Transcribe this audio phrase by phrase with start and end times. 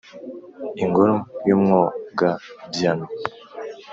[0.83, 1.15] ingoro
[1.47, 3.05] y’umwogabyano.